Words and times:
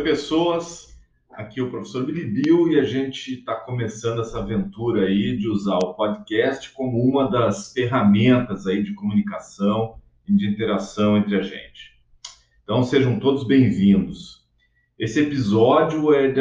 pessoas. 0.00 0.96
Aqui 1.30 1.60
é 1.60 1.62
o 1.62 1.70
professor 1.70 2.04
Bilibil 2.04 2.68
e 2.68 2.80
a 2.80 2.84
gente 2.84 3.34
está 3.34 3.54
começando 3.54 4.20
essa 4.20 4.38
aventura 4.38 5.06
aí 5.06 5.36
de 5.36 5.48
usar 5.48 5.76
o 5.76 5.94
podcast 5.94 6.72
como 6.72 6.98
uma 7.02 7.30
das 7.30 7.72
ferramentas 7.72 8.66
aí 8.66 8.82
de 8.82 8.94
comunicação 8.94 10.00
e 10.26 10.34
de 10.34 10.48
interação 10.48 11.16
entre 11.16 11.36
a 11.36 11.42
gente. 11.42 11.96
Então 12.62 12.82
sejam 12.82 13.20
todos 13.20 13.46
bem-vindos. 13.46 14.46
Esse 14.98 15.20
episódio 15.20 16.12
é 16.14 16.32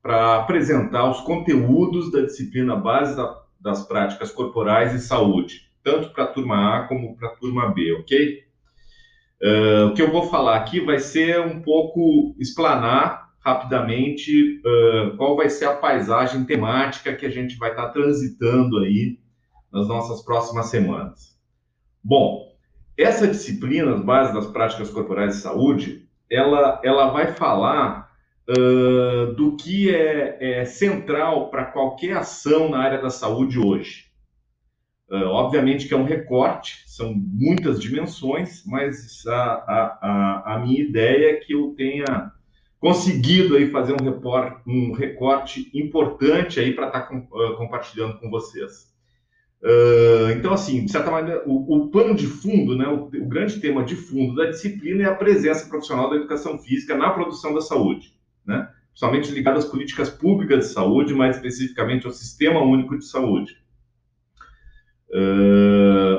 para 0.00 0.36
apresentar 0.36 1.10
os 1.10 1.20
conteúdos 1.20 2.12
da 2.12 2.22
disciplina 2.22 2.76
base 2.76 3.16
da, 3.16 3.42
das 3.60 3.86
práticas 3.86 4.30
corporais 4.30 4.94
e 4.94 5.00
saúde, 5.00 5.68
tanto 5.82 6.10
para 6.10 6.24
a 6.24 6.28
turma 6.28 6.76
A 6.76 6.86
como 6.86 7.16
para 7.16 7.28
a 7.28 7.32
turma 7.36 7.68
B, 7.74 7.92
ok? 7.94 8.49
Uh, 9.42 9.86
o 9.86 9.94
que 9.94 10.02
eu 10.02 10.10
vou 10.10 10.24
falar 10.24 10.56
aqui 10.56 10.80
vai 10.80 10.98
ser 10.98 11.40
um 11.40 11.62
pouco 11.62 12.36
explanar 12.38 13.30
rapidamente 13.40 14.60
uh, 14.60 15.16
qual 15.16 15.34
vai 15.34 15.48
ser 15.48 15.64
a 15.64 15.76
paisagem 15.76 16.44
temática 16.44 17.14
que 17.14 17.24
a 17.24 17.30
gente 17.30 17.56
vai 17.56 17.70
estar 17.70 17.86
tá 17.86 17.92
transitando 17.92 18.78
aí 18.78 19.18
nas 19.72 19.88
nossas 19.88 20.22
próximas 20.22 20.66
semanas. 20.66 21.38
Bom, 22.04 22.50
essa 22.98 23.26
disciplina, 23.26 23.94
as 23.94 24.04
bases 24.04 24.34
das 24.34 24.46
práticas 24.46 24.90
corporais 24.90 25.36
de 25.36 25.40
saúde, 25.40 26.06
ela, 26.30 26.78
ela 26.84 27.10
vai 27.10 27.32
falar 27.32 28.10
uh, 28.46 29.32
do 29.34 29.56
que 29.56 29.94
é, 29.94 30.60
é 30.60 30.64
central 30.66 31.48
para 31.48 31.64
qualquer 31.64 32.18
ação 32.18 32.68
na 32.68 32.78
área 32.78 33.00
da 33.00 33.08
saúde 33.08 33.58
hoje. 33.58 34.09
Uh, 35.10 35.26
obviamente 35.26 35.88
que 35.88 35.94
é 35.94 35.96
um 35.96 36.04
recorte, 36.04 36.84
são 36.86 37.12
muitas 37.12 37.80
dimensões, 37.80 38.62
mas 38.64 39.26
a, 39.26 39.34
a, 39.34 40.54
a, 40.54 40.58
minha 40.60 40.80
ideia 40.80 41.32
é 41.32 41.34
que 41.34 41.52
eu 41.52 41.74
tenha 41.76 42.30
conseguido 42.78 43.56
aí 43.56 43.68
fazer 43.72 43.92
um, 44.00 44.04
report, 44.04 44.62
um 44.64 44.92
recorte 44.92 45.68
importante 45.74 46.60
aí 46.60 46.72
para 46.72 46.86
estar 46.86 47.00
tá 47.00 47.06
com, 47.06 47.18
uh, 47.18 47.56
compartilhando 47.56 48.20
com 48.20 48.30
vocês. 48.30 48.88
Uh, 49.60 50.30
então, 50.38 50.54
assim, 50.54 50.84
de 50.84 50.92
certa 50.92 51.10
maneira, 51.10 51.42
o, 51.44 51.76
o 51.76 51.88
pano 51.88 52.14
de 52.14 52.28
fundo, 52.28 52.76
né, 52.76 52.86
o, 52.86 53.06
o, 53.06 53.28
grande 53.28 53.60
tema 53.60 53.84
de 53.84 53.96
fundo 53.96 54.36
da 54.36 54.46
disciplina 54.46 55.02
é 55.02 55.06
a 55.06 55.14
presença 55.14 55.68
profissional 55.68 56.08
da 56.08 56.16
educação 56.16 56.56
física 56.56 56.96
na 56.96 57.10
produção 57.10 57.52
da 57.52 57.60
saúde, 57.60 58.14
né, 58.46 58.70
principalmente 58.88 59.32
ligada 59.32 59.58
às 59.58 59.66
políticas 59.66 60.08
públicas 60.08 60.68
de 60.68 60.72
saúde, 60.72 61.12
mais 61.12 61.34
especificamente 61.36 62.06
ao 62.06 62.12
Sistema 62.12 62.62
Único 62.62 62.96
de 62.96 63.04
Saúde. 63.04 63.59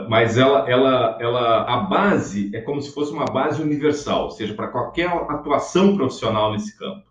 Mas 0.10 0.38
ela, 0.38 0.70
ela, 0.70 1.18
ela, 1.22 1.64
a 1.64 1.78
base 1.78 2.52
é 2.54 2.62
como 2.62 2.82
se 2.82 2.94
fosse 2.94 3.12
uma 3.14 3.26
base 3.26 3.62
universal, 3.62 4.26
ou 4.26 4.32
seja, 4.32 4.54
para 4.54 4.68
qualquer 4.68 5.08
atuação 5.08 5.96
profissional 5.96 6.52
nesse 6.52 6.78
campo. 6.78 7.10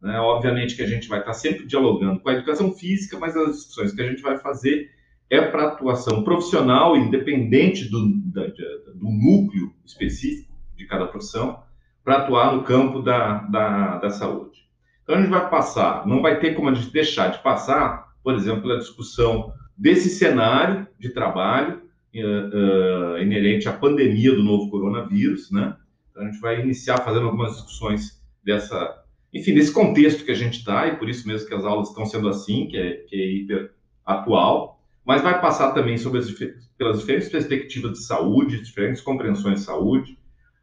Né? 0.00 0.18
Obviamente 0.18 0.74
que 0.74 0.82
a 0.82 0.86
gente 0.86 1.08
vai 1.08 1.20
estar 1.20 1.32
sempre 1.32 1.64
dialogando 1.64 2.18
com 2.18 2.28
a 2.28 2.32
educação 2.32 2.72
física, 2.72 3.18
mas 3.18 3.36
as 3.36 3.56
discussões 3.56 3.92
que 3.92 4.02
a 4.02 4.06
gente 4.06 4.20
vai 4.20 4.36
fazer 4.38 4.90
é 5.30 5.40
para 5.40 5.68
atuação 5.68 6.24
profissional, 6.24 6.96
independente 6.96 7.88
do, 7.88 8.12
da, 8.32 8.46
do 8.46 9.08
núcleo 9.08 9.72
específico 9.84 10.52
de 10.76 10.84
cada 10.86 11.06
profissão, 11.06 11.62
para 12.04 12.16
atuar 12.16 12.54
no 12.54 12.64
campo 12.64 13.00
da, 13.00 13.38
da, 13.44 13.98
da 13.98 14.10
saúde. 14.10 14.68
Então 15.02 15.14
a 15.14 15.20
gente 15.20 15.30
vai 15.30 15.48
passar, 15.48 16.06
não 16.06 16.20
vai 16.20 16.40
ter 16.40 16.54
como 16.54 16.68
a 16.68 16.74
gente 16.74 16.92
deixar 16.92 17.28
de 17.28 17.38
passar, 17.38 18.12
por 18.22 18.34
exemplo, 18.34 18.72
a 18.72 18.78
discussão 18.78 19.52
desse 19.82 20.10
cenário 20.10 20.86
de 20.96 21.08
trabalho 21.08 21.82
uh, 22.14 23.16
uh, 23.16 23.18
inerente 23.18 23.68
à 23.68 23.72
pandemia 23.72 24.32
do 24.32 24.44
novo 24.44 24.70
coronavírus, 24.70 25.50
né? 25.50 25.76
Então, 26.08 26.22
a 26.22 26.26
gente 26.26 26.40
vai 26.40 26.60
iniciar 26.60 26.98
fazendo 26.98 27.26
algumas 27.26 27.54
discussões 27.54 28.22
dessa, 28.44 29.02
enfim, 29.34 29.54
desse 29.54 29.72
contexto 29.72 30.24
que 30.24 30.30
a 30.30 30.36
gente 30.36 30.58
está, 30.58 30.86
e 30.86 30.96
por 30.96 31.08
isso 31.08 31.26
mesmo 31.26 31.48
que 31.48 31.54
as 31.54 31.64
aulas 31.64 31.88
estão 31.88 32.06
sendo 32.06 32.28
assim, 32.28 32.68
que 32.68 32.76
é, 32.76 32.92
que 33.08 33.16
é 33.16 33.26
hiper 33.26 33.72
atual, 34.06 34.80
mas 35.04 35.20
vai 35.20 35.40
passar 35.40 35.72
também 35.72 35.98
sobre 35.98 36.20
as, 36.20 36.30
pelas 36.78 37.00
diferentes 37.00 37.28
perspectivas 37.28 37.92
de 37.92 38.04
saúde, 38.04 38.62
diferentes 38.62 39.02
compreensões 39.02 39.58
de 39.58 39.66
saúde, 39.66 40.16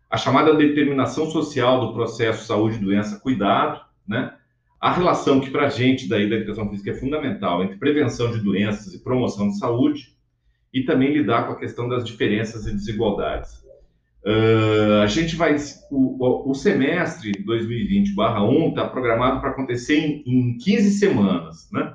a 0.09 0.15
chamada 0.15 0.55
determinação 0.55 1.29
social 1.29 1.87
do 1.87 1.93
processo 1.93 2.45
saúde, 2.45 2.77
doença, 2.77 3.19
cuidado, 3.19 3.81
né? 4.07 4.33
A 4.79 4.93
relação 4.93 5.41
que 5.41 5.51
para 5.51 5.65
a 5.65 5.69
gente 5.69 6.07
daí 6.07 6.29
da 6.29 6.37
educação 6.37 6.69
física 6.69 6.91
é 6.91 6.95
fundamental 6.95 7.61
entre 7.63 7.77
prevenção 7.77 8.31
de 8.31 8.39
doenças 8.39 8.93
e 8.93 9.03
promoção 9.03 9.49
de 9.49 9.57
saúde 9.57 10.15
e 10.73 10.83
também 10.83 11.11
lidar 11.11 11.47
com 11.47 11.53
a 11.53 11.59
questão 11.59 11.89
das 11.89 12.05
diferenças 12.05 12.65
e 12.65 12.71
desigualdades. 12.71 13.59
Uh, 14.23 15.01
a 15.01 15.07
gente 15.07 15.35
vai 15.35 15.55
o, 15.89 16.51
o 16.51 16.53
semestre 16.53 17.31
2020/1 17.43 18.69
está 18.69 18.87
programado 18.87 19.39
para 19.39 19.51
acontecer 19.51 19.97
em, 19.97 20.23
em 20.25 20.57
15 20.57 20.91
semanas, 20.91 21.69
né? 21.71 21.93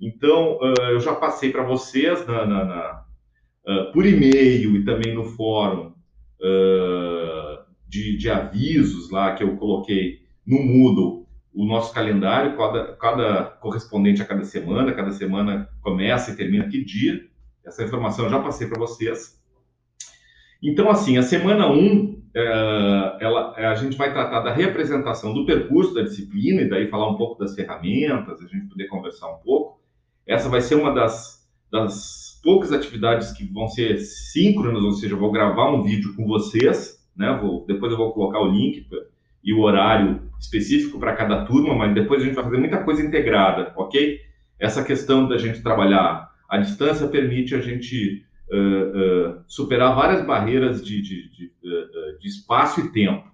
Então 0.00 0.58
uh, 0.58 0.90
eu 0.90 1.00
já 1.00 1.14
passei 1.14 1.50
para 1.50 1.62
vocês 1.62 2.26
na, 2.26 2.46
na, 2.46 2.64
na 2.64 3.04
uh, 3.66 3.92
por 3.92 4.06
e-mail 4.06 4.76
e 4.76 4.84
também 4.84 5.14
no 5.14 5.24
fórum 5.24 5.92
de, 7.86 8.16
de 8.16 8.30
avisos 8.30 9.10
lá 9.10 9.34
que 9.34 9.44
eu 9.44 9.58
coloquei 9.58 10.20
no 10.46 10.62
Moodle 10.62 11.19
o 11.52 11.66
nosso 11.66 11.92
calendário, 11.92 12.56
cada, 12.56 12.92
cada 12.96 13.44
correspondente 13.44 14.22
a 14.22 14.24
cada 14.24 14.44
semana, 14.44 14.92
cada 14.92 15.10
semana 15.10 15.68
começa 15.80 16.30
e 16.30 16.36
termina 16.36 16.68
que 16.68 16.84
dia. 16.84 17.20
Essa 17.64 17.84
informação 17.84 18.24
eu 18.24 18.30
já 18.30 18.40
passei 18.40 18.68
para 18.68 18.78
vocês. 18.78 19.38
Então, 20.62 20.90
assim, 20.90 21.16
a 21.18 21.22
semana 21.22 21.66
1, 21.68 21.72
um, 21.72 22.22
é, 22.34 23.16
ela, 23.20 23.54
a 23.56 23.74
gente 23.74 23.96
vai 23.96 24.12
tratar 24.12 24.40
da 24.40 24.52
representação 24.52 25.34
do 25.34 25.44
percurso 25.44 25.94
da 25.94 26.02
disciplina 26.02 26.62
e 26.62 26.68
daí 26.68 26.88
falar 26.88 27.10
um 27.10 27.16
pouco 27.16 27.38
das 27.38 27.54
ferramentas, 27.54 28.40
a 28.40 28.46
gente 28.46 28.68
poder 28.68 28.86
conversar 28.86 29.28
um 29.30 29.38
pouco. 29.38 29.80
Essa 30.26 30.48
vai 30.48 30.60
ser 30.60 30.76
uma 30.76 30.92
das, 30.92 31.48
das 31.72 32.38
poucas 32.42 32.72
atividades 32.72 33.32
que 33.32 33.44
vão 33.44 33.68
ser 33.68 33.98
síncronas, 33.98 34.82
ou 34.82 34.92
seja, 34.92 35.14
eu 35.14 35.18
vou 35.18 35.32
gravar 35.32 35.70
um 35.70 35.82
vídeo 35.82 36.14
com 36.14 36.26
vocês, 36.26 37.04
né? 37.16 37.38
Vou, 37.42 37.64
depois 37.66 37.90
eu 37.90 37.98
vou 37.98 38.12
colocar 38.12 38.40
o 38.40 38.50
link 38.50 38.86
e 39.42 39.52
o 39.52 39.60
horário 39.60 40.29
específico 40.40 40.98
para 40.98 41.14
cada 41.14 41.44
turma, 41.44 41.74
mas 41.74 41.94
depois 41.94 42.22
a 42.22 42.24
gente 42.24 42.34
vai 42.34 42.44
fazer 42.44 42.58
muita 42.58 42.82
coisa 42.82 43.02
integrada, 43.02 43.72
ok? 43.76 44.18
Essa 44.58 44.82
questão 44.82 45.28
da 45.28 45.36
gente 45.36 45.62
trabalhar 45.62 46.30
à 46.48 46.58
distância 46.58 47.06
permite 47.06 47.54
a 47.54 47.60
gente 47.60 48.24
uh, 48.50 49.36
uh, 49.36 49.44
superar 49.46 49.94
várias 49.94 50.24
barreiras 50.26 50.84
de, 50.84 51.00
de, 51.00 51.30
de, 51.30 51.44
uh, 51.46 52.18
de 52.18 52.28
espaço 52.28 52.80
e 52.80 52.90
tempo. 52.90 53.30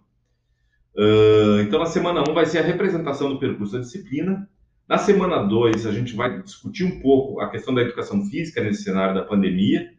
então, 1.64 1.78
na 1.78 1.86
semana 1.86 2.20
1 2.26 2.30
um 2.30 2.34
vai 2.34 2.46
ser 2.46 2.58
a 2.58 2.62
representação 2.62 3.28
do 3.30 3.38
percurso 3.38 3.74
da 3.74 3.80
disciplina. 3.80 4.48
Na 4.88 4.98
semana 4.98 5.42
2, 5.42 5.86
a 5.86 5.92
gente 5.92 6.14
vai 6.14 6.42
discutir 6.42 6.84
um 6.84 7.00
pouco 7.00 7.40
a 7.40 7.50
questão 7.50 7.74
da 7.74 7.82
educação 7.82 8.24
física 8.24 8.62
nesse 8.62 8.84
cenário 8.84 9.14
da 9.14 9.22
pandemia. 9.22 9.90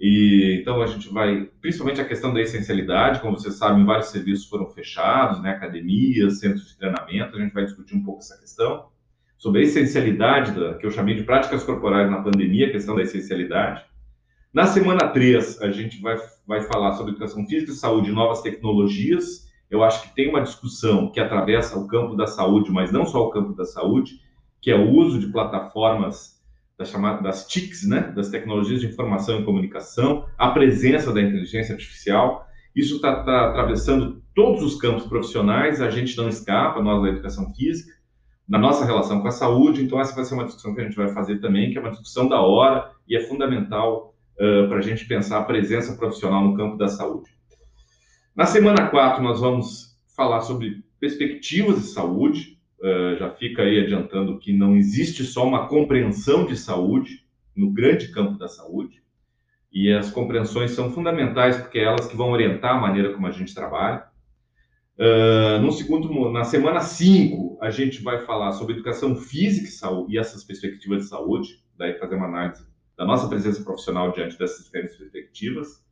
E, 0.00 0.58
então 0.58 0.80
a 0.80 0.86
gente 0.86 1.12
vai, 1.12 1.50
principalmente 1.60 2.00
a 2.00 2.06
questão 2.06 2.32
da 2.32 2.40
essencialidade, 2.40 3.20
como 3.20 3.38
vocês 3.38 3.56
sabem, 3.56 3.84
vários 3.84 4.08
serviços 4.08 4.48
foram 4.48 4.66
fechados, 4.70 5.42
né, 5.42 5.50
academias, 5.50 6.40
centros 6.40 6.68
de 6.68 6.78
treinamento, 6.78 7.36
a 7.36 7.40
gente 7.40 7.52
vai 7.52 7.66
discutir 7.66 7.94
um 7.96 8.02
pouco 8.02 8.20
essa 8.20 8.38
questão, 8.38 8.86
sobre 9.36 9.60
a 9.60 9.64
essencialidade, 9.64 10.52
da, 10.52 10.74
que 10.74 10.86
eu 10.86 10.90
chamei 10.90 11.14
de 11.14 11.22
práticas 11.24 11.62
corporais 11.62 12.10
na 12.10 12.22
pandemia, 12.22 12.68
a 12.68 12.72
questão 12.72 12.96
da 12.96 13.02
essencialidade. 13.02 13.84
Na 14.54 14.66
semana 14.66 15.06
3, 15.06 15.60
a 15.60 15.70
gente 15.70 16.00
vai, 16.00 16.16
vai 16.46 16.62
falar 16.62 16.94
sobre 16.94 17.12
educação 17.12 17.46
física 17.46 17.70
e 17.70 17.74
saúde 17.74 18.10
e 18.10 18.12
novas 18.12 18.40
tecnologias. 18.40 19.48
Eu 19.70 19.84
acho 19.84 20.02
que 20.02 20.14
tem 20.14 20.30
uma 20.30 20.40
discussão 20.40 21.12
que 21.12 21.20
atravessa 21.20 21.78
o 21.78 21.86
campo 21.86 22.16
da 22.16 22.26
saúde, 22.26 22.70
mas 22.70 22.90
não 22.90 23.04
só 23.04 23.24
o 23.24 23.30
campo 23.30 23.52
da 23.52 23.66
saúde, 23.66 24.14
que 24.62 24.70
é 24.70 24.76
o 24.76 24.90
uso 24.90 25.20
de 25.20 25.28
plataformas 25.28 26.39
das, 26.80 26.88
chamadas, 26.88 27.22
das 27.22 27.46
TICs, 27.46 27.86
né, 27.86 28.10
das 28.16 28.30
tecnologias 28.30 28.80
de 28.80 28.86
informação 28.86 29.38
e 29.38 29.44
comunicação, 29.44 30.24
a 30.38 30.50
presença 30.50 31.12
da 31.12 31.20
inteligência 31.20 31.74
artificial. 31.74 32.46
Isso 32.74 32.96
está 32.96 33.22
tá 33.22 33.50
atravessando 33.50 34.22
todos 34.34 34.62
os 34.62 34.80
campos 34.80 35.04
profissionais, 35.04 35.82
a 35.82 35.90
gente 35.90 36.16
não 36.16 36.26
escapa, 36.26 36.80
nós 36.82 37.02
da 37.02 37.10
educação 37.10 37.52
física, 37.52 37.92
na 38.48 38.58
nossa 38.58 38.86
relação 38.86 39.20
com 39.20 39.28
a 39.28 39.30
saúde. 39.30 39.84
Então, 39.84 40.00
essa 40.00 40.14
vai 40.14 40.24
ser 40.24 40.32
uma 40.32 40.46
discussão 40.46 40.74
que 40.74 40.80
a 40.80 40.84
gente 40.84 40.96
vai 40.96 41.12
fazer 41.12 41.38
também, 41.38 41.70
que 41.70 41.76
é 41.76 41.80
uma 41.80 41.90
discussão 41.90 42.26
da 42.26 42.40
hora 42.40 42.90
e 43.06 43.14
é 43.14 43.20
fundamental 43.20 44.14
uh, 44.36 44.66
para 44.68 44.78
a 44.78 44.82
gente 44.82 45.04
pensar 45.04 45.38
a 45.38 45.44
presença 45.44 45.96
profissional 45.96 46.42
no 46.42 46.56
campo 46.56 46.78
da 46.78 46.88
saúde. 46.88 47.30
Na 48.34 48.46
semana 48.46 48.86
4, 48.88 49.22
nós 49.22 49.38
vamos 49.38 49.98
falar 50.16 50.40
sobre 50.40 50.82
perspectivas 50.98 51.82
de 51.82 51.88
saúde, 51.88 52.58
uh, 52.82 53.16
já 53.18 53.30
fica 53.30 53.62
aí 53.62 53.80
adiantando 53.80 54.38
que 54.38 54.52
não 54.52 54.76
existe 54.76 55.24
só 55.24 55.46
uma 55.46 55.68
compreensão 55.68 56.46
de 56.46 56.56
saúde 56.56 57.24
no 57.56 57.70
grande 57.70 58.08
campo 58.08 58.38
da 58.38 58.48
saúde, 58.48 59.02
e 59.72 59.92
as 59.92 60.10
compreensões 60.10 60.72
são 60.72 60.90
fundamentais 60.90 61.56
porque 61.56 61.78
é 61.78 61.84
elas 61.84 62.06
que 62.06 62.16
vão 62.16 62.30
orientar 62.30 62.76
a 62.76 62.80
maneira 62.80 63.12
como 63.12 63.26
a 63.26 63.30
gente 63.30 63.54
trabalha. 63.54 64.04
Uh, 64.98 65.62
no 65.62 65.72
segundo, 65.72 66.30
na 66.30 66.44
semana 66.44 66.80
5, 66.80 67.58
a 67.62 67.70
gente 67.70 68.02
vai 68.02 68.24
falar 68.26 68.52
sobre 68.52 68.74
educação 68.74 69.14
física 69.16 69.68
e 69.68 69.70
saúde 69.70 70.14
e 70.14 70.18
essas 70.18 70.44
perspectivas 70.44 71.02
de 71.02 71.08
saúde, 71.08 71.62
daí 71.76 71.98
fazer 71.98 72.16
uma 72.16 72.26
análise 72.26 72.66
da 72.98 73.04
nossa 73.06 73.28
presença 73.28 73.62
profissional 73.62 74.12
diante 74.12 74.36
dessas 74.36 74.64
diferentes 74.64 74.96
perspectivas. 74.96 75.82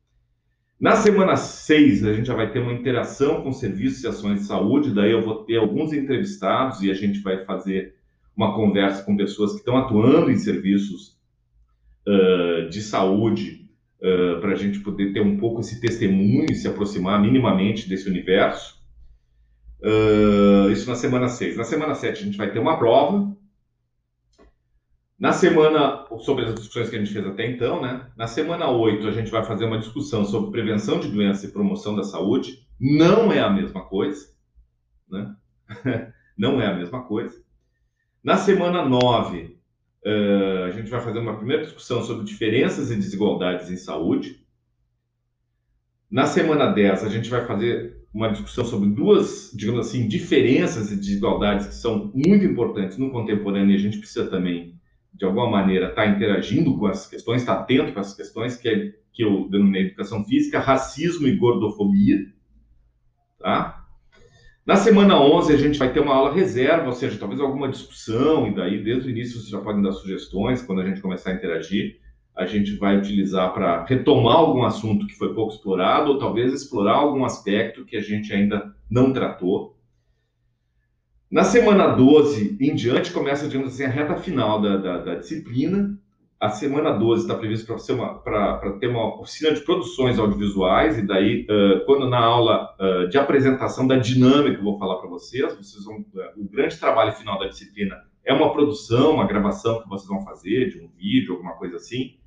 Na 0.81 0.95
semana 0.95 1.37
6, 1.37 2.05
a 2.05 2.13
gente 2.13 2.27
já 2.27 2.35
vai 2.35 2.53
ter 2.53 2.61
uma 2.61 2.73
interação 2.73 3.43
com 3.43 3.53
serviços 3.53 4.05
e 4.05 4.07
ações 4.07 4.41
de 4.41 4.47
saúde, 4.47 4.95
daí 4.95 5.11
eu 5.11 5.25
vou 5.25 5.45
ter 5.45 5.57
alguns 5.57 5.93
entrevistados 5.93 6.81
e 6.83 6.91
a 6.91 6.95
gente 6.95 7.21
vai 7.21 7.45
fazer 7.45 7.97
uma 8.37 8.55
conversa 8.55 9.03
com 9.03 9.17
pessoas 9.17 9.53
que 9.53 9.59
estão 9.59 9.77
atuando 9.77 10.31
em 10.31 10.39
serviços 10.39 11.19
uh, 12.07 12.69
de 12.71 12.81
saúde, 12.81 13.69
uh, 14.01 14.41
para 14.41 14.53
a 14.53 14.55
gente 14.55 14.79
poder 14.79 15.13
ter 15.13 15.21
um 15.21 15.37
pouco 15.37 15.61
esse 15.61 15.81
testemunho 15.81 16.47
e 16.49 16.55
se 16.55 16.69
aproximar 16.69 17.21
minimamente 17.21 17.89
desse 17.89 18.09
universo. 18.09 18.79
Uh, 19.81 20.71
isso 20.71 20.89
na 20.89 20.95
semana 20.95 21.29
6. 21.29 21.57
Na 21.57 21.65
semana 21.65 21.97
7, 21.97 22.23
a 22.23 22.25
gente 22.25 22.39
vai 22.39 22.53
ter 22.53 22.61
uma 22.61 22.79
prova, 22.79 23.37
na 25.19 25.33
semana, 25.33 26.07
sobre 26.21 26.45
as 26.45 26.55
discussões 26.55 26.89
que 26.89 26.95
a 26.95 26.99
gente 27.01 27.13
fez 27.13 27.27
até 27.27 27.51
então, 27.51 27.83
né? 27.83 28.07
Na 28.17 28.29
semana 28.29 28.71
8, 28.71 29.05
a 29.09 29.11
gente 29.11 29.33
vai 29.33 29.43
fazer 29.43 29.65
uma 29.65 29.79
discussão 29.79 30.25
sobre 30.25 30.53
prevenção 30.53 31.01
de 31.01 31.09
doença 31.09 31.45
e 31.45 31.51
promoção 31.51 31.97
da 31.97 32.05
saúde. 32.05 32.65
Não 32.79 33.33
é 33.33 33.41
a 33.41 33.51
mesma 33.51 33.85
coisa, 33.85 34.29
né? 35.11 35.35
Não 36.39 36.61
é 36.61 36.69
a 36.69 36.75
mesma 36.75 37.03
coisa. 37.03 37.35
Na 38.23 38.37
semana 38.37 38.85
9, 38.85 39.43
uh, 39.43 39.49
eh, 40.05 40.65
a 40.67 40.71
gente 40.71 40.89
vai 40.89 41.01
fazer 41.01 41.19
uma 41.19 41.37
primeira 41.37 41.65
discussão 41.65 42.01
sobre 42.05 42.25
diferenças 42.25 42.93
e 42.93 42.95
desigualdades 42.95 43.69
em 43.71 43.77
saúde. 43.77 44.47
Na 46.09 46.27
semana 46.27 46.67
10, 46.67 47.03
a 47.03 47.09
gente 47.09 47.29
vai 47.29 47.45
fazer 47.45 48.07
uma 48.15 48.31
discussão 48.31 48.65
sobre 48.65 48.89
duas, 48.91 49.51
digamos 49.53 49.89
assim, 49.89 50.07
diferenças 50.07 50.93
e 50.93 50.97
desigualdades 50.97 51.67
que 51.67 51.75
são 51.75 52.13
muito 52.15 52.45
importantes 52.45 52.97
no 52.97 53.11
contemporâneo 53.11 53.73
e 53.73 53.75
a 53.75 53.81
gente 53.81 53.99
precisa 53.99 54.31
também 54.31 54.78
de 55.19 55.25
alguma 55.25 55.51
maneira, 55.51 55.89
está 55.89 56.07
interagindo 56.07 56.79
com 56.79 56.89
essas 56.89 57.09
questões, 57.09 57.43
está 57.43 57.55
atento 57.55 57.93
com 57.93 58.01
essas 58.01 58.15
questões, 58.15 58.57
que, 58.57 58.69
é, 58.69 58.93
que 59.13 59.25
eu 59.25 59.49
denominei 59.51 59.87
educação 59.87 60.25
física, 60.25 60.61
racismo 60.61 61.27
e 61.27 61.37
gordofobia. 61.37 62.19
Tá? 63.39 63.85
Na 64.65 64.77
semana 64.77 65.21
11, 65.21 65.53
a 65.53 65.57
gente 65.57 65.79
vai 65.79 65.93
ter 65.93 65.99
uma 65.99 66.15
aula 66.15 66.33
reserva, 66.33 66.87
ou 66.87 66.93
seja, 66.93 67.19
talvez 67.19 67.41
alguma 67.41 67.69
discussão, 67.69 68.47
e 68.47 68.55
daí, 68.55 68.83
desde 68.83 69.09
o 69.09 69.11
início, 69.11 69.41
vocês 69.41 69.49
já 69.49 69.59
podem 69.61 69.83
dar 69.83 69.93
sugestões, 69.93 70.63
quando 70.63 70.83
a 70.83 70.87
gente 70.87 71.01
começar 71.01 71.31
a 71.31 71.35
interagir, 71.35 71.99
a 72.37 72.47
gente 72.47 72.77
vai 72.77 72.97
utilizar 72.97 73.53
para 73.53 73.85
retomar 73.87 74.37
algum 74.37 74.63
assunto 74.63 75.07
que 75.07 75.17
foi 75.17 75.35
pouco 75.35 75.53
explorado, 75.53 76.13
ou 76.13 76.19
talvez 76.19 76.53
explorar 76.53 76.97
algum 76.97 77.25
aspecto 77.25 77.85
que 77.85 77.97
a 77.97 78.01
gente 78.01 78.33
ainda 78.33 78.73
não 78.89 79.13
tratou. 79.13 79.77
Na 81.31 81.45
semana 81.45 81.89
12 81.89 82.57
em 82.59 82.75
diante, 82.75 83.13
começa, 83.13 83.47
digamos 83.47 83.75
assim, 83.75 83.85
a 83.85 83.91
reta 83.91 84.17
final 84.17 84.63
da, 84.63 84.79
da, 84.79 84.99
da 84.99 85.15
disciplina. 85.17 85.99
A 86.41 86.49
semana 86.49 86.93
12 86.93 87.23
está 87.23 87.35
prevista 87.35 87.77
para 88.25 88.79
ter 88.79 88.87
uma 88.87 89.21
oficina 89.21 89.53
de 89.53 89.61
produções 89.61 90.19
audiovisuais, 90.19 90.97
e 90.97 91.03
daí, 91.03 91.45
uh, 91.51 91.85
quando 91.85 92.09
na 92.09 92.19
aula 92.19 92.75
uh, 92.81 93.09
de 93.09 93.19
apresentação 93.19 93.87
da 93.87 93.97
dinâmica, 93.97 94.57
eu 94.57 94.63
vou 94.63 94.79
falar 94.79 94.97
para 94.97 95.11
vocês, 95.11 95.55
vocês 95.55 95.85
vão, 95.85 95.97
uh, 95.97 96.41
o 96.41 96.49
grande 96.49 96.79
trabalho 96.79 97.13
final 97.13 97.39
da 97.39 97.49
disciplina 97.49 97.97
é 98.25 98.33
uma 98.33 98.53
produção, 98.53 99.15
uma 99.15 99.27
gravação 99.27 99.83
que 99.83 99.89
vocês 99.89 100.09
vão 100.09 100.25
fazer 100.25 100.71
de 100.71 100.79
um 100.79 100.89
vídeo, 100.97 101.35
alguma 101.35 101.55
coisa 101.55 101.77
assim. 101.77 102.19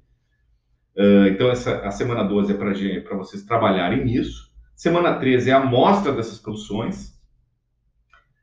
então, 1.31 1.49
essa, 1.49 1.79
a 1.81 1.91
semana 1.91 2.23
12 2.23 2.53
é 2.53 3.01
para 3.01 3.17
vocês 3.17 3.43
trabalharem 3.43 4.03
nisso. 4.03 4.51
Semana 4.75 5.19
13 5.19 5.51
é 5.51 5.53
a 5.53 5.61
amostra 5.61 6.11
dessas 6.11 6.39
produções, 6.39 7.20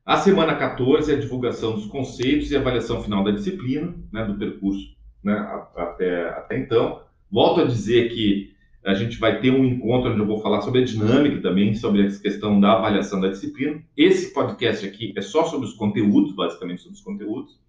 a 0.09 0.17
semana 0.17 0.57
14 0.57 1.13
é 1.13 1.17
a 1.17 1.21
divulgação 1.21 1.75
dos 1.75 1.85
conceitos 1.85 2.51
e 2.51 2.57
avaliação 2.57 3.03
final 3.03 3.23
da 3.23 3.31
disciplina, 3.31 3.95
né, 4.11 4.25
do 4.25 4.39
percurso 4.39 4.97
né, 5.23 5.35
até, 5.77 6.31
até 6.31 6.59
então. 6.59 7.03
Volto 7.31 7.61
a 7.61 7.67
dizer 7.67 8.09
que 8.09 8.55
a 8.87 8.95
gente 8.95 9.19
vai 9.19 9.39
ter 9.39 9.51
um 9.51 9.63
encontro 9.63 10.11
onde 10.11 10.21
eu 10.21 10.27
vou 10.27 10.41
falar 10.41 10.63
sobre 10.63 10.81
a 10.81 10.85
dinâmica 10.85 11.43
também, 11.43 11.75
sobre 11.75 12.07
essa 12.07 12.23
questão 12.23 12.59
da 12.59 12.73
avaliação 12.73 13.21
da 13.21 13.29
disciplina. 13.29 13.83
Esse 13.95 14.33
podcast 14.33 14.87
aqui 14.87 15.13
é 15.15 15.21
só 15.21 15.45
sobre 15.45 15.69
os 15.69 15.75
conteúdos, 15.75 16.35
basicamente 16.35 16.81
sobre 16.81 16.97
os 16.97 17.05
conteúdos. 17.05 17.61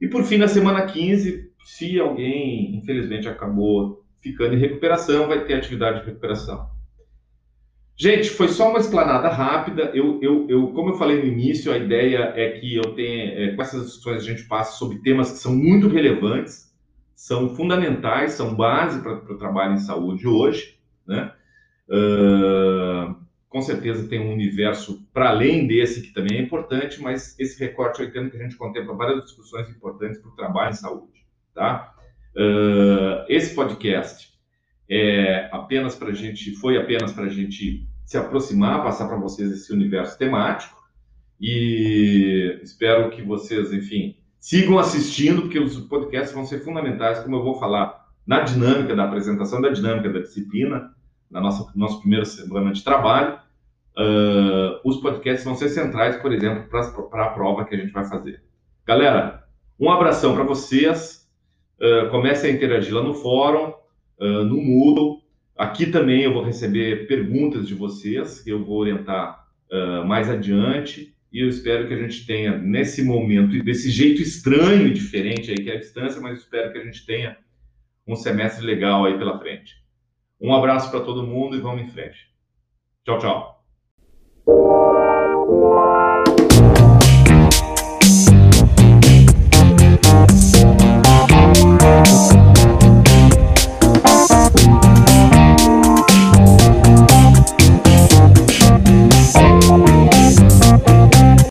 E 0.00 0.06
por 0.06 0.22
fim, 0.22 0.36
na 0.36 0.46
semana 0.46 0.86
15, 0.86 1.50
se 1.64 1.98
alguém, 1.98 2.76
infelizmente, 2.76 3.26
acabou 3.26 4.04
ficando 4.20 4.54
em 4.54 4.60
recuperação, 4.60 5.26
vai 5.26 5.44
ter 5.44 5.54
atividade 5.54 6.02
de 6.02 6.06
recuperação. 6.06 6.70
Gente, 7.96 8.30
foi 8.30 8.48
só 8.48 8.70
uma 8.70 8.78
explanada 8.78 9.28
rápida. 9.28 9.90
Eu, 9.94 10.18
eu, 10.22 10.46
eu, 10.48 10.68
como 10.68 10.90
eu 10.90 10.94
falei 10.94 11.18
no 11.18 11.26
início, 11.26 11.72
a 11.72 11.76
ideia 11.76 12.32
é 12.34 12.50
que 12.52 12.74
eu 12.74 12.94
tenha, 12.94 13.32
é, 13.34 13.54
com 13.54 13.62
essas 13.62 13.86
discussões 13.86 14.22
a 14.22 14.26
gente 14.26 14.44
passe 14.44 14.78
sobre 14.78 14.98
temas 14.98 15.32
que 15.32 15.38
são 15.38 15.54
muito 15.54 15.88
relevantes, 15.88 16.72
são 17.14 17.54
fundamentais, 17.54 18.32
são 18.32 18.54
base 18.54 19.00
para 19.00 19.14
o 19.14 19.38
trabalho 19.38 19.74
em 19.74 19.78
saúde 19.78 20.26
hoje, 20.26 20.78
né? 21.06 21.32
Uh, 21.88 23.14
com 23.48 23.60
certeza 23.60 24.08
tem 24.08 24.18
um 24.18 24.32
universo 24.32 25.06
para 25.12 25.28
além 25.28 25.66
desse 25.66 26.00
que 26.00 26.12
também 26.12 26.38
é 26.38 26.42
importante, 26.42 27.00
mas 27.02 27.38
esse 27.38 27.60
recorte 27.60 28.00
eu 28.00 28.08
entendo 28.08 28.30
que 28.30 28.36
a 28.38 28.42
gente 28.42 28.56
contempla 28.56 28.94
várias 28.94 29.22
discussões 29.24 29.68
importantes 29.68 30.18
para 30.18 30.30
o 30.30 30.34
trabalho 30.34 30.70
em 30.70 30.76
saúde, 30.76 31.26
tá? 31.54 31.94
Uh, 32.34 33.24
esse 33.28 33.54
podcast 33.54 34.31
é 34.88 35.48
apenas 35.52 35.94
para 35.94 36.12
gente, 36.12 36.54
foi 36.56 36.76
apenas 36.76 37.12
para 37.12 37.24
a 37.24 37.28
gente 37.28 37.86
se 38.04 38.16
aproximar, 38.16 38.82
passar 38.82 39.08
para 39.08 39.16
vocês 39.16 39.50
esse 39.50 39.72
universo 39.72 40.18
temático 40.18 40.82
e 41.40 42.60
espero 42.62 43.10
que 43.10 43.20
vocês, 43.20 43.72
enfim, 43.72 44.16
sigam 44.38 44.78
assistindo, 44.78 45.42
porque 45.42 45.58
os 45.58 45.76
podcasts 45.80 46.32
vão 46.32 46.44
ser 46.44 46.60
fundamentais, 46.60 47.18
como 47.18 47.34
eu 47.34 47.42
vou 47.42 47.58
falar 47.58 48.06
na 48.24 48.40
dinâmica 48.40 48.94
da 48.94 49.04
apresentação, 49.04 49.60
da 49.60 49.70
dinâmica 49.70 50.08
da 50.08 50.20
disciplina, 50.20 50.94
na 51.28 51.40
nossa 51.40 51.68
nosso 51.74 52.00
primeira 52.00 52.24
semana 52.24 52.72
de 52.72 52.84
trabalho. 52.84 53.38
Uh, 53.96 54.78
os 54.84 54.98
podcasts 54.98 55.44
vão 55.44 55.56
ser 55.56 55.68
centrais, 55.68 56.16
por 56.16 56.32
exemplo, 56.32 56.68
para 56.70 57.24
a 57.24 57.30
prova 57.30 57.64
que 57.64 57.74
a 57.74 57.78
gente 57.78 57.92
vai 57.92 58.04
fazer. 58.04 58.40
Galera, 58.86 59.42
um 59.80 59.90
abração 59.90 60.34
para 60.34 60.44
vocês. 60.44 61.28
Uh, 61.80 62.08
comecem 62.10 62.52
a 62.52 62.54
interagir 62.54 62.94
lá 62.94 63.02
no 63.02 63.14
fórum. 63.14 63.72
Ah, 64.22 64.44
no 64.44 64.62
Moodle. 64.62 65.20
Aqui 65.56 65.86
também 65.86 66.22
eu 66.22 66.32
vou 66.32 66.44
receber 66.44 67.06
perguntas 67.08 67.66
de 67.66 67.74
vocês, 67.74 68.40
que 68.40 68.50
eu 68.50 68.64
vou 68.64 68.78
orientar 68.78 69.46
uh, 69.70 70.06
mais 70.06 70.30
adiante. 70.30 71.14
E 71.32 71.40
eu 71.40 71.48
espero 71.48 71.88
que 71.88 71.94
a 71.94 71.96
gente 71.96 72.26
tenha, 72.26 72.56
nesse 72.56 73.02
momento, 73.02 73.62
desse 73.64 73.90
jeito 73.90 74.22
estranho 74.22 74.86
e 74.86 74.92
diferente 74.92 75.50
aí 75.50 75.56
que 75.56 75.70
é 75.70 75.76
a 75.76 75.80
distância, 75.80 76.20
mas 76.20 76.38
espero 76.38 76.72
que 76.72 76.78
a 76.78 76.84
gente 76.84 77.04
tenha 77.04 77.36
um 78.06 78.14
semestre 78.14 78.64
legal 78.64 79.04
aí 79.04 79.18
pela 79.18 79.38
frente. 79.38 79.74
Um 80.40 80.54
abraço 80.54 80.90
para 80.90 81.00
todo 81.00 81.26
mundo 81.26 81.56
e 81.56 81.60
vamos 81.60 81.82
em 81.82 81.88
frente. 81.88 82.30
Tchau, 83.04 83.18
tchau. 83.18 83.61